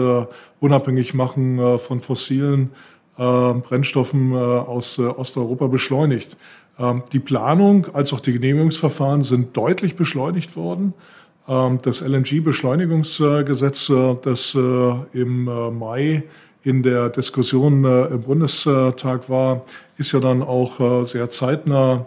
unabhängig 0.62 1.14
machen 1.14 1.78
von 1.78 2.00
fossilen 2.00 2.72
Brennstoffen 3.18 4.34
aus 4.34 4.98
Osteuropa 4.98 5.68
beschleunigt. 5.68 6.38
Ähm, 6.80 7.04
die 7.12 7.20
Planung 7.20 7.88
als 7.94 8.14
auch 8.14 8.20
die 8.20 8.34
Genehmigungsverfahren 8.34 9.24
sind 9.24 9.58
deutlich 9.58 9.96
beschleunigt 9.96 10.56
worden. 10.56 10.94
Ähm, 11.48 11.80
das 11.82 12.02
LNG-Beschleunigungsgesetz, 12.02 13.92
das 14.22 14.56
im 14.56 15.44
Mai 15.44 16.24
in 16.64 16.84
der 16.84 17.10
Diskussion 17.10 17.84
im 17.84 18.22
Bundestag 18.22 19.30
war, 19.30 19.66
ist 19.98 20.12
ja 20.14 20.20
dann 20.20 20.44
auch 20.44 21.06
sehr 21.06 21.30
zeitnah 21.30 22.06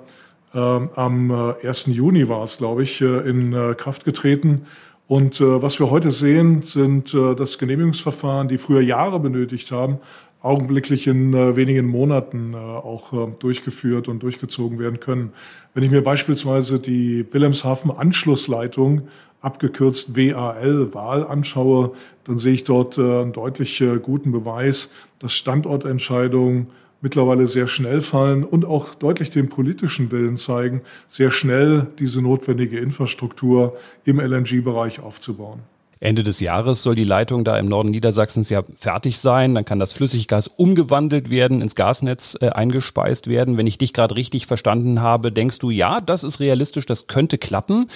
ähm, 0.52 0.90
am 0.96 1.54
1. 1.62 1.88
Äh, 1.88 1.90
Juni 1.92 2.28
war 2.28 2.44
es, 2.44 2.58
glaube 2.58 2.82
ich, 2.82 3.00
äh, 3.00 3.28
in 3.28 3.52
äh, 3.52 3.74
Kraft 3.74 4.04
getreten. 4.04 4.66
Und 5.10 5.40
was 5.40 5.80
wir 5.80 5.90
heute 5.90 6.12
sehen, 6.12 6.62
sind 6.62 7.12
das 7.14 7.58
Genehmigungsverfahren, 7.58 8.46
die 8.46 8.58
früher 8.58 8.80
Jahre 8.80 9.18
benötigt 9.18 9.72
haben, 9.72 9.98
augenblicklich 10.40 11.08
in 11.08 11.32
wenigen 11.56 11.88
Monaten 11.88 12.54
auch 12.54 13.12
durchgeführt 13.40 14.06
und 14.06 14.22
durchgezogen 14.22 14.78
werden 14.78 15.00
können. 15.00 15.32
Wenn 15.74 15.82
ich 15.82 15.90
mir 15.90 16.04
beispielsweise 16.04 16.78
die 16.78 17.26
Wilhelmshaven-Anschlussleitung, 17.28 19.08
abgekürzt 19.40 20.16
WAL, 20.16 20.94
Wahl 20.94 21.26
anschaue, 21.26 21.90
dann 22.22 22.38
sehe 22.38 22.52
ich 22.52 22.62
dort 22.62 22.96
einen 22.96 23.32
deutlich 23.32 23.82
guten 24.02 24.30
Beweis, 24.30 24.92
dass 25.18 25.32
Standortentscheidungen 25.32 26.70
mittlerweile 27.00 27.46
sehr 27.46 27.66
schnell 27.66 28.00
fallen 28.00 28.44
und 28.44 28.64
auch 28.64 28.94
deutlich 28.94 29.30
den 29.30 29.48
politischen 29.48 30.10
Willen 30.10 30.36
zeigen, 30.36 30.82
sehr 31.08 31.30
schnell 31.30 31.86
diese 31.98 32.22
notwendige 32.22 32.78
Infrastruktur 32.78 33.76
im 34.04 34.20
LNG-Bereich 34.20 35.00
aufzubauen. 35.00 35.60
Ende 36.00 36.22
des 36.22 36.40
Jahres 36.40 36.82
soll 36.82 36.94
die 36.94 37.04
Leitung 37.04 37.44
da 37.44 37.58
im 37.58 37.68
Norden 37.68 37.90
Niedersachsens 37.90 38.48
ja 38.48 38.62
fertig 38.74 39.18
sein. 39.18 39.54
Dann 39.54 39.66
kann 39.66 39.78
das 39.78 39.92
Flüssiggas 39.92 40.48
umgewandelt 40.48 41.28
werden, 41.28 41.60
ins 41.60 41.74
Gasnetz 41.74 42.38
äh, 42.40 42.48
eingespeist 42.48 43.26
werden. 43.26 43.58
Wenn 43.58 43.66
ich 43.66 43.76
dich 43.76 43.92
gerade 43.92 44.16
richtig 44.16 44.46
verstanden 44.46 45.02
habe, 45.02 45.30
denkst 45.30 45.58
du, 45.58 45.68
ja, 45.68 46.00
das 46.00 46.24
ist 46.24 46.40
realistisch, 46.40 46.86
das 46.86 47.06
könnte 47.06 47.36
klappen. 47.36 47.88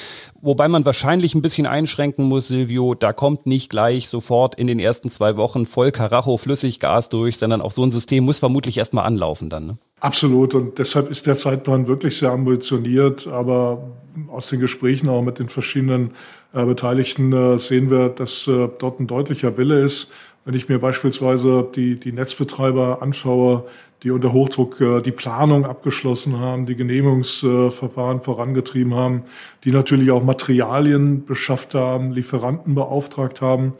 Wobei 0.42 0.68
man 0.68 0.84
wahrscheinlich 0.84 1.34
ein 1.34 1.40
bisschen 1.40 1.66
einschränken 1.66 2.26
muss, 2.26 2.48
Silvio, 2.48 2.94
da 2.94 3.14
kommt 3.14 3.46
nicht 3.46 3.70
gleich 3.70 4.10
sofort 4.10 4.54
in 4.54 4.66
den 4.66 4.78
ersten 4.78 5.08
zwei 5.08 5.38
Wochen 5.38 5.64
voll 5.64 5.90
Karacho 5.90 6.36
Flüssiggas 6.36 7.08
durch, 7.08 7.38
sondern 7.38 7.62
auch 7.62 7.72
so 7.72 7.82
ein 7.82 7.90
System 7.90 8.24
muss 8.24 8.38
vermutlich 8.38 8.76
erstmal 8.76 9.06
anlaufen 9.06 9.48
dann. 9.48 9.66
Ne? 9.66 9.78
Absolut. 10.00 10.54
Und 10.54 10.78
deshalb 10.78 11.10
ist 11.10 11.26
der 11.26 11.38
Zeitplan 11.38 11.86
wirklich 11.86 12.18
sehr 12.18 12.32
ambitioniert. 12.32 13.26
Aber 13.26 13.82
aus 14.28 14.48
den 14.48 14.60
Gesprächen 14.60 15.08
auch 15.08 15.22
mit 15.22 15.38
den 15.38 15.48
verschiedenen 15.48 16.12
Beteiligten 16.62 17.32
äh, 17.32 17.58
sehen 17.58 17.90
wir, 17.90 18.08
dass 18.08 18.46
äh, 18.46 18.68
dort 18.78 19.00
ein 19.00 19.06
deutlicher 19.06 19.56
Wille 19.56 19.82
ist. 19.82 20.12
Wenn 20.44 20.54
ich 20.54 20.68
mir 20.68 20.78
beispielsweise 20.78 21.66
die, 21.74 21.98
die 21.98 22.12
Netzbetreiber 22.12 23.02
anschaue, 23.02 23.64
die 24.04 24.10
unter 24.10 24.32
Hochdruck 24.32 24.80
äh, 24.80 25.00
die 25.00 25.10
Planung 25.10 25.64
abgeschlossen 25.64 26.38
haben, 26.38 26.66
die 26.66 26.76
Genehmigungsverfahren 26.76 28.20
vorangetrieben 28.20 28.94
haben, 28.94 29.22
die 29.64 29.72
natürlich 29.72 30.10
auch 30.10 30.22
Materialien 30.22 31.24
beschafft 31.24 31.74
haben, 31.74 32.12
Lieferanten 32.12 32.74
beauftragt 32.74 33.40
haben. 33.40 33.72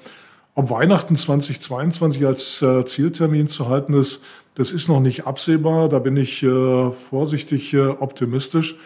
Ob 0.55 0.71
Weihnachten 0.71 1.17
2022 1.17 2.25
als 2.25 2.63
äh, 2.63 2.85
Zieltermin 2.87 3.49
zu 3.49 3.69
halten 3.69 3.93
ist, 3.93 4.25
das 4.55 4.73
ist 4.73 4.89
noch 4.89 5.01
nicht 5.01 5.27
absehbar. 5.27 5.89
Da 5.89 5.99
bin 5.99 6.17
ich 6.17 6.43
äh, 6.43 6.91
vorsichtig 6.91 7.75
äh, 7.75 7.87
optimistisch. 7.89 8.77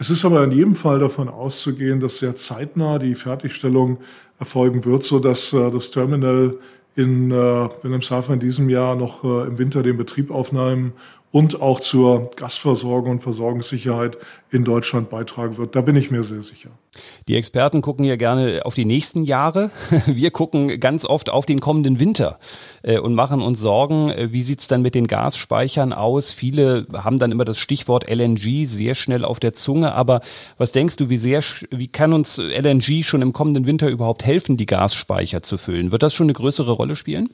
Es 0.00 0.10
ist 0.10 0.24
aber 0.24 0.44
in 0.44 0.52
jedem 0.52 0.74
Fall 0.76 1.00
davon 1.00 1.28
auszugehen, 1.28 1.98
dass 1.98 2.18
sehr 2.18 2.36
zeitnah 2.36 3.00
die 3.00 3.16
Fertigstellung 3.16 3.98
erfolgen 4.38 4.84
wird, 4.84 5.02
so 5.02 5.18
dass 5.18 5.52
äh, 5.52 5.70
das 5.70 5.90
Terminal 5.90 6.56
in 6.94 7.32
äh, 7.32 7.34
Wilhelmshaven 7.34 8.34
in 8.34 8.40
diesem 8.40 8.68
Jahr 8.68 8.94
noch 8.94 9.24
äh, 9.24 9.48
im 9.48 9.58
Winter 9.58 9.82
den 9.82 9.96
Betrieb 9.96 10.30
aufnehmen 10.30 10.92
und 11.30 11.60
auch 11.60 11.80
zur 11.80 12.30
Gasversorgung 12.36 13.12
und 13.12 13.20
Versorgungssicherheit 13.20 14.16
in 14.50 14.64
Deutschland 14.64 15.10
beitragen 15.10 15.58
wird. 15.58 15.76
Da 15.76 15.82
bin 15.82 15.94
ich 15.94 16.10
mir 16.10 16.22
sehr 16.22 16.42
sicher. 16.42 16.70
Die 17.28 17.36
Experten 17.36 17.82
gucken 17.82 18.04
ja 18.04 18.16
gerne 18.16 18.62
auf 18.64 18.74
die 18.74 18.86
nächsten 18.86 19.24
Jahre. 19.24 19.70
Wir 20.06 20.30
gucken 20.30 20.80
ganz 20.80 21.04
oft 21.04 21.28
auf 21.28 21.44
den 21.44 21.60
kommenden 21.60 22.00
Winter 22.00 22.38
äh, 22.82 22.98
und 22.98 23.14
machen 23.14 23.42
uns 23.42 23.60
Sorgen, 23.60 24.10
äh, 24.10 24.32
wie 24.32 24.42
sieht's 24.42 24.68
dann 24.68 24.80
mit 24.80 24.94
den 24.94 25.06
Gasspeichern 25.06 25.92
aus? 25.92 26.32
Viele 26.32 26.86
haben 26.94 27.18
dann 27.18 27.30
immer 27.30 27.44
das 27.44 27.58
Stichwort 27.58 28.08
LNG 28.08 28.64
sehr 28.64 28.94
schnell 28.94 29.24
auf 29.24 29.38
der 29.38 29.52
Zunge. 29.52 29.92
Aber 29.92 30.22
was 30.56 30.72
denkst 30.72 30.96
du, 30.96 31.10
wie 31.10 31.18
sehr, 31.18 31.42
wie 31.70 31.88
kann 31.88 32.14
uns 32.14 32.38
LNG 32.38 33.04
schon 33.04 33.20
im 33.20 33.34
kommenden 33.34 33.66
Winter 33.66 33.88
überhaupt 33.88 34.24
helfen, 34.24 34.56
die 34.56 34.66
Gasspeicher 34.66 35.42
zu 35.42 35.58
füllen? 35.58 35.92
Wird 35.92 36.02
das 36.02 36.14
schon 36.14 36.26
eine 36.26 36.32
größere 36.32 36.72
Rolle 36.72 36.96
spielen? 36.96 37.28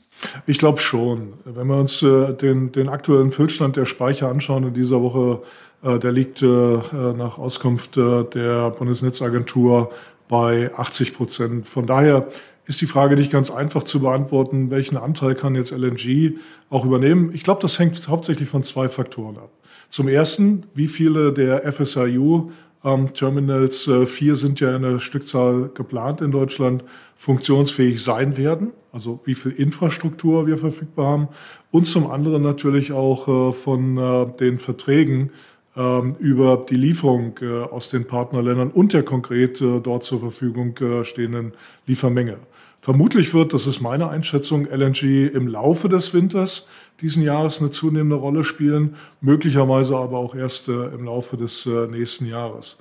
Ich 0.47 0.57
glaube 0.57 0.79
schon. 0.79 1.33
Wenn 1.45 1.67
wir 1.67 1.77
uns 1.77 2.01
äh, 2.01 2.33
den, 2.33 2.73
den 2.73 2.89
aktuellen 2.89 3.31
Füllstand 3.31 3.77
der 3.77 3.84
Speicher 3.85 4.29
anschauen 4.29 4.63
in 4.63 4.73
dieser 4.73 5.01
Woche, 5.01 5.41
äh, 5.83 5.99
der 5.99 6.11
liegt 6.11 6.41
äh, 6.41 6.45
nach 6.47 7.37
Auskunft 7.37 7.97
äh, 7.97 8.23
der 8.23 8.71
Bundesnetzagentur 8.71 9.89
bei 10.27 10.71
80 10.75 11.13
Prozent. 11.13 11.67
Von 11.67 11.85
daher 11.85 12.27
ist 12.65 12.81
die 12.81 12.87
Frage 12.87 13.15
nicht 13.15 13.31
ganz 13.31 13.51
einfach 13.51 13.83
zu 13.83 13.99
beantworten, 13.99 14.71
welchen 14.71 14.97
Anteil 14.97 15.35
kann 15.35 15.55
jetzt 15.55 15.71
LNG 15.71 16.37
auch 16.69 16.83
übernehmen. 16.83 17.31
Ich 17.33 17.43
glaube, 17.43 17.61
das 17.61 17.77
hängt 17.77 18.07
hauptsächlich 18.07 18.49
von 18.49 18.63
zwei 18.63 18.89
Faktoren 18.89 19.37
ab. 19.37 19.51
Zum 19.89 20.07
ersten, 20.07 20.63
wie 20.73 20.87
viele 20.87 21.31
der 21.31 21.71
FSIU 21.71 22.51
ähm, 22.85 23.13
Terminals, 23.13 23.87
äh, 23.87 24.05
vier 24.05 24.35
sind 24.35 24.59
ja 24.59 24.75
in 24.75 24.83
der 24.83 24.99
Stückzahl 24.99 25.69
geplant 25.73 26.21
in 26.21 26.31
Deutschland, 26.31 26.83
funktionsfähig 27.15 28.01
sein 28.01 28.37
werden. 28.37 28.71
Also 28.91 29.19
wie 29.25 29.35
viel 29.35 29.51
Infrastruktur 29.51 30.47
wir 30.47 30.57
verfügbar 30.57 31.07
haben. 31.07 31.27
Und 31.71 31.85
zum 31.85 32.09
anderen 32.09 32.43
natürlich 32.43 32.93
auch 32.93 33.27
äh, 33.27 33.53
von 33.53 33.97
äh, 33.97 34.37
den 34.37 34.59
Verträgen 34.59 35.31
ähm, 35.75 36.15
über 36.19 36.61
die 36.69 36.75
Lieferung 36.75 37.37
äh, 37.41 37.63
aus 37.63 37.89
den 37.89 38.07
Partnerländern 38.07 38.71
und 38.71 38.93
der 38.93 39.03
konkret 39.03 39.59
äh, 39.59 39.81
dort 39.81 40.05
zur 40.05 40.21
Verfügung 40.21 40.77
äh, 40.77 41.03
stehenden 41.03 41.53
Liefermenge. 41.85 42.37
Vermutlich 42.85 43.33
wird, 43.33 43.51
das 43.51 43.65
ist 43.65 43.81
meine 43.81 44.09
Einschätzung, 44.09 44.67
LNG 44.67 45.33
im 45.33 45.47
Laufe 45.47 45.89
des 45.89 46.13
Winters 46.13 46.67
diesen 47.01 47.23
Jahres 47.23 47.59
eine 47.59 47.71
zunehmende 47.71 48.15
Rolle 48.15 48.43
spielen, 48.43 48.95
möglicherweise 49.21 49.97
aber 49.97 50.19
auch 50.19 50.35
erst 50.35 50.69
äh, 50.69 50.89
im 50.89 51.05
Laufe 51.05 51.35
des 51.35 51.65
äh, 51.65 51.87
nächsten 51.87 52.27
Jahres. 52.27 52.77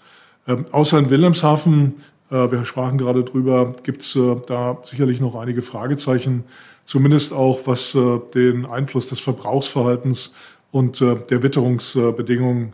Ähm, 0.47 0.67
außer 0.73 0.99
in 0.99 1.09
Wilhelmshaven, 1.09 2.03
äh, 2.31 2.35
wir 2.35 2.67
sprachen 2.67 2.99
gerade 2.99 3.25
drüber, 3.25 3.77
gibt 3.83 4.03
es 4.03 4.15
äh, 4.15 4.37
da 4.47 4.77
sicherlich 4.85 5.23
noch 5.23 5.37
einige 5.37 5.63
Fragezeichen, 5.63 6.45
zumindest 6.85 7.33
auch 7.33 7.61
was 7.65 7.95
äh, 7.95 8.21
den 8.35 8.67
Einfluss 8.67 9.07
des 9.07 9.21
Verbrauchsverhaltens 9.21 10.35
und 10.71 11.01
äh, 11.01 11.17
der 11.31 11.43
Witterungsbedingungen 11.43 12.69
äh, 12.69 12.73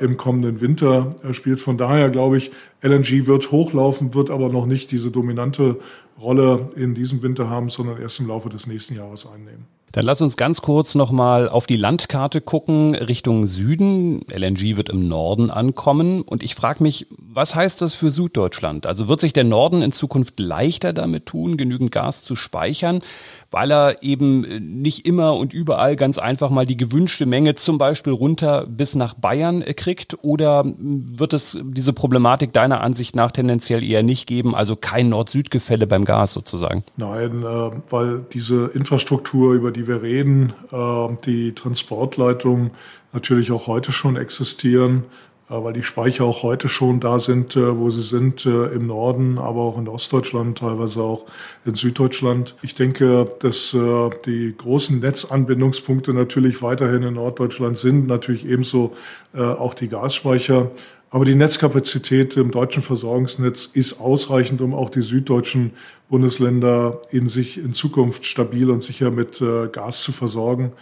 im 0.00 0.16
kommenden 0.16 0.60
Winter 0.60 1.10
äh, 1.22 1.34
spielt. 1.34 1.60
Von 1.60 1.76
daher 1.76 2.10
glaube 2.10 2.36
ich, 2.36 2.52
LNG 2.82 3.26
wird 3.26 3.50
hochlaufen, 3.50 4.14
wird 4.14 4.30
aber 4.30 4.48
noch 4.48 4.66
nicht 4.66 4.92
diese 4.92 5.10
dominante 5.10 5.78
Rolle 6.20 6.70
in 6.76 6.94
diesem 6.94 7.22
Winter 7.22 7.50
haben, 7.50 7.68
sondern 7.68 8.00
erst 8.00 8.20
im 8.20 8.28
Laufe 8.28 8.48
des 8.48 8.66
nächsten 8.66 8.94
Jahres 8.94 9.26
einnehmen. 9.26 9.66
Dann 9.94 10.06
lass 10.06 10.20
uns 10.20 10.36
ganz 10.36 10.60
kurz 10.60 10.96
nochmal 10.96 11.48
auf 11.48 11.68
die 11.68 11.76
Landkarte 11.76 12.40
gucken, 12.40 12.96
Richtung 12.96 13.46
Süden. 13.46 14.22
LNG 14.28 14.76
wird 14.76 14.88
im 14.88 15.06
Norden 15.06 15.52
ankommen. 15.52 16.22
Und 16.22 16.42
ich 16.42 16.56
frage 16.56 16.82
mich, 16.82 17.06
was 17.16 17.54
heißt 17.54 17.80
das 17.80 17.94
für 17.94 18.10
Süddeutschland? 18.10 18.86
Also 18.86 19.06
wird 19.06 19.20
sich 19.20 19.32
der 19.32 19.44
Norden 19.44 19.82
in 19.82 19.92
Zukunft 19.92 20.40
leichter 20.40 20.92
damit 20.92 21.26
tun, 21.26 21.56
genügend 21.56 21.92
Gas 21.92 22.24
zu 22.24 22.34
speichern? 22.34 23.02
weil 23.54 23.70
er 23.70 24.02
eben 24.02 24.44
äh, 24.44 24.58
nicht 24.58 25.06
immer 25.06 25.36
und 25.36 25.54
überall 25.54 25.94
ganz 25.94 26.18
einfach 26.18 26.50
mal 26.50 26.64
die 26.64 26.76
gewünschte 26.76 27.24
Menge 27.24 27.54
zum 27.54 27.78
Beispiel 27.78 28.12
runter 28.12 28.66
bis 28.66 28.96
nach 28.96 29.14
Bayern 29.14 29.62
äh, 29.62 29.74
kriegt? 29.74 30.16
Oder 30.22 30.64
wird 30.76 31.32
es 31.32 31.56
diese 31.62 31.92
Problematik 31.92 32.52
deiner 32.52 32.80
Ansicht 32.80 33.14
nach 33.14 33.30
tendenziell 33.30 33.84
eher 33.84 34.02
nicht 34.02 34.26
geben? 34.26 34.56
Also 34.56 34.74
kein 34.74 35.08
Nord-Süd-Gefälle 35.08 35.86
beim 35.86 36.04
Gas 36.04 36.32
sozusagen? 36.32 36.82
Nein, 36.96 37.44
äh, 37.44 37.70
weil 37.90 38.26
diese 38.32 38.72
Infrastruktur, 38.74 39.54
über 39.54 39.70
die 39.70 39.83
wir 39.86 40.02
reden, 40.02 40.52
äh, 40.72 41.08
die 41.24 41.52
Transportleitungen 41.54 42.70
natürlich 43.12 43.52
auch 43.52 43.66
heute 43.66 43.92
schon 43.92 44.16
existieren 44.16 45.04
weil 45.48 45.74
die 45.74 45.82
Speicher 45.82 46.24
auch 46.24 46.42
heute 46.42 46.68
schon 46.68 47.00
da 47.00 47.18
sind, 47.18 47.54
äh, 47.56 47.76
wo 47.76 47.90
sie 47.90 48.02
sind, 48.02 48.46
äh, 48.46 48.66
im 48.66 48.86
Norden, 48.86 49.38
aber 49.38 49.60
auch 49.60 49.78
in 49.78 49.88
Ostdeutschland, 49.88 50.58
teilweise 50.58 51.02
auch 51.02 51.26
in 51.66 51.74
Süddeutschland. 51.74 52.56
Ich 52.62 52.74
denke, 52.74 53.26
dass 53.40 53.74
äh, 53.74 54.10
die 54.24 54.54
großen 54.56 55.00
Netzanbindungspunkte 55.00 56.14
natürlich 56.14 56.62
weiterhin 56.62 57.02
in 57.02 57.14
Norddeutschland 57.14 57.76
sind, 57.78 58.06
natürlich 58.06 58.46
ebenso 58.46 58.94
auch 59.36 59.74
die 59.74 59.88
Gasspeicher. 59.88 60.70
Aber 61.14 61.24
die 61.24 61.36
Netzkapazität 61.36 62.36
im 62.36 62.50
deutschen 62.50 62.82
Versorgungsnetz 62.82 63.70
ist 63.72 64.00
ausreichend, 64.00 64.60
um 64.60 64.74
auch 64.74 64.90
die 64.90 65.00
süddeutschen 65.00 65.70
Bundesländer 66.08 67.02
in 67.12 67.28
sich 67.28 67.56
in 67.56 67.72
Zukunft 67.72 68.26
stabil 68.26 68.68
und 68.68 68.82
sicher 68.82 69.12
mit 69.12 69.40
Gas 69.70 70.02
zu 70.02 70.10
versorgen. 70.10 70.72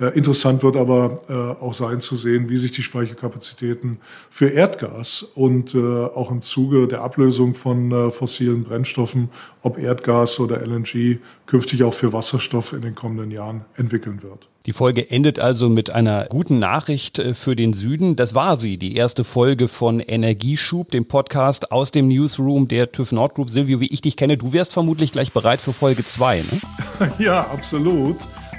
Äh, 0.00 0.16
interessant 0.16 0.62
wird 0.62 0.76
aber 0.76 1.20
äh, 1.28 1.62
auch 1.62 1.74
sein 1.74 2.00
zu 2.00 2.16
sehen, 2.16 2.48
wie 2.48 2.56
sich 2.56 2.72
die 2.72 2.82
Speicherkapazitäten 2.82 3.98
für 4.30 4.48
Erdgas 4.48 5.22
und 5.34 5.74
äh, 5.74 5.78
auch 5.78 6.30
im 6.30 6.42
Zuge 6.42 6.86
der 6.86 7.02
Ablösung 7.02 7.54
von 7.54 8.12
fossilen 8.12 8.64
Brennstoffen, 8.64 9.30
ob 9.62 9.78
Erdgas 9.78 10.38
oder 10.40 10.60
LNG, 10.64 11.18
künftig 11.46 11.82
auch 11.82 11.94
für 11.94 12.12
Wasserstoff 12.12 12.72
in 12.72 12.82
den 12.82 12.94
kommenden 12.94 13.30
Jahren 13.30 13.64
entwickeln 13.76 14.22
wird. 14.22 14.48
Die 14.66 14.72
Folge 14.72 15.10
endet 15.10 15.40
also 15.40 15.68
mit 15.68 15.90
einer 15.90 16.26
guten 16.26 16.58
Nachricht 16.58 17.22
für 17.32 17.56
den 17.56 17.72
Süden. 17.72 18.16
Das 18.16 18.34
war 18.34 18.58
sie, 18.58 18.76
die 18.76 18.96
erste 18.96 19.24
Folge 19.24 19.66
von 19.66 20.00
Energieschub, 20.00 20.90
dem 20.90 21.06
Podcast 21.06 21.72
aus 21.72 21.90
dem 21.90 22.08
Newsroom 22.08 22.68
der 22.68 22.92
TÜV 22.92 23.12
Nordgroup. 23.12 23.50
Silvio, 23.50 23.80
wie 23.80 23.86
ich 23.92 24.02
dich 24.02 24.16
kenne, 24.16 24.36
du 24.36 24.52
wärst 24.52 24.72
vermutlich 24.72 25.12
gleich 25.12 25.32
bereit 25.32 25.60
für 25.60 25.72
Folge 25.72 26.04
zwei, 26.04 26.42
ne? 26.42 27.12
ja, 27.18 27.42
absolut. 27.42 28.16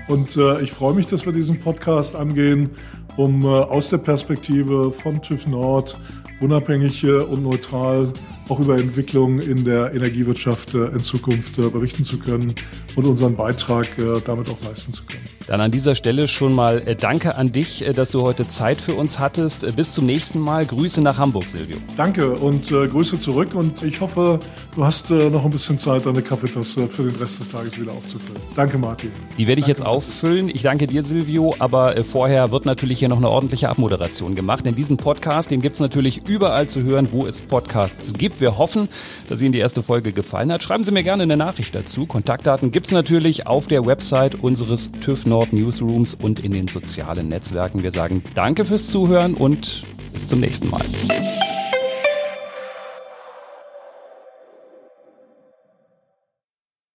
Und 0.09 0.35
äh, 0.37 0.61
ich 0.61 0.71
freue 0.71 0.95
mich, 0.95 1.05
dass 1.05 1.25
wir 1.25 1.33
diesen 1.33 1.59
Podcast 1.59 2.15
angehen, 2.15 2.71
um 3.15 3.43
äh, 3.43 3.47
aus 3.47 3.89
der 3.89 3.99
Perspektive 3.99 4.91
von 4.91 5.21
TÜV 5.21 5.45
Nord 5.47 5.97
unabhängig 6.41 7.05
und 7.05 7.43
neutral 7.43 8.11
auch 8.49 8.59
über 8.59 8.77
Entwicklungen 8.77 9.39
in 9.39 9.63
der 9.63 9.93
Energiewirtschaft 9.93 10.73
äh, 10.73 10.87
in 10.87 10.99
Zukunft 10.99 11.59
äh, 11.59 11.69
berichten 11.69 12.03
zu 12.03 12.17
können 12.17 12.53
und 12.95 13.05
unseren 13.05 13.35
Beitrag 13.35 13.87
äh, 13.99 14.19
damit 14.25 14.49
auch 14.49 14.61
leisten 14.63 14.93
zu 14.93 15.03
können. 15.05 15.38
Dann 15.49 15.61
an 15.61 15.71
dieser 15.71 15.95
Stelle 15.95 16.27
schon 16.27 16.53
mal 16.53 16.83
äh, 16.85 16.95
Danke 16.95 17.33
an 17.35 17.51
dich, 17.51 17.83
äh, 17.83 17.91
dass 17.91 18.11
du 18.11 18.21
heute 18.21 18.45
Zeit 18.45 18.79
für 18.79 18.93
uns 18.93 19.17
hattest. 19.17 19.63
Äh, 19.63 19.71
bis 19.71 19.95
zum 19.95 20.05
nächsten 20.05 20.37
Mal. 20.37 20.63
Grüße 20.63 21.01
nach 21.01 21.17
Hamburg, 21.17 21.49
Silvio. 21.49 21.77
Danke 21.97 22.35
und 22.35 22.71
äh, 22.71 22.87
Grüße 22.87 23.19
zurück 23.19 23.55
und 23.55 23.81
ich 23.81 23.99
hoffe, 23.99 24.37
du 24.75 24.85
hast 24.85 25.09
äh, 25.09 25.31
noch 25.31 25.43
ein 25.43 25.49
bisschen 25.49 25.79
Zeit, 25.79 26.05
deine 26.05 26.21
Kaffeetasse 26.21 26.87
für 26.87 27.01
den 27.01 27.15
Rest 27.15 27.39
des 27.39 27.49
Tages 27.49 27.79
wieder 27.81 27.93
aufzufüllen. 27.93 28.39
Danke, 28.55 28.77
Martin. 28.77 29.11
Die 29.39 29.47
werde 29.47 29.59
ich 29.59 29.65
danke, 29.65 29.79
jetzt 29.79 29.87
auffüllen. 29.87 30.49
Ich 30.49 30.61
danke 30.61 30.85
dir, 30.85 31.01
Silvio, 31.01 31.55
aber 31.57 31.97
äh, 31.97 32.03
vorher 32.03 32.51
wird 32.51 32.67
natürlich 32.67 32.99
hier 32.99 33.09
noch 33.09 33.17
eine 33.17 33.29
ordentliche 33.29 33.69
Abmoderation 33.69 34.35
gemacht. 34.35 34.67
Denn 34.67 34.75
diesen 34.75 34.97
Podcast, 34.97 35.49
den 35.49 35.63
gibt 35.63 35.73
es 35.73 35.79
natürlich 35.79 36.27
überall 36.27 36.69
zu 36.69 36.83
hören, 36.83 37.07
wo 37.11 37.25
es 37.25 37.41
Podcasts 37.41 38.13
gibt. 38.13 38.39
Wir 38.39 38.59
hoffen, 38.59 38.87
dass 39.29 39.41
Ihnen 39.41 39.53
die 39.53 39.59
erste 39.59 39.81
Folge 39.81 40.11
gefallen 40.11 40.51
hat. 40.51 40.61
Schreiben 40.61 40.83
Sie 40.83 40.91
mir 40.91 41.03
gerne 41.03 41.23
eine 41.23 41.37
Nachricht 41.37 41.73
dazu. 41.73 42.05
Kontaktdaten 42.05 42.69
gibt 42.69 42.85
es 42.85 42.91
natürlich 42.91 43.47
auf 43.47 43.65
der 43.65 43.87
Website 43.87 44.35
unseres 44.35 44.91
TÜV 45.01 45.25
Nord 45.25 45.38
Newsrooms 45.51 46.13
und 46.13 46.39
in 46.39 46.51
den 46.51 46.67
sozialen 46.67 47.29
Netzwerken. 47.29 47.83
Wir 47.83 47.91
sagen 47.91 48.23
danke 48.33 48.65
fürs 48.65 48.87
Zuhören 48.87 49.33
und 49.33 49.83
bis 50.13 50.27
zum 50.27 50.39
nächsten 50.39 50.69
Mal. 50.69 50.81